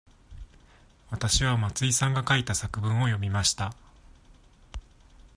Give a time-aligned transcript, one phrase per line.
[1.11, 3.75] わたしは松井さんが書いた作文を読みました。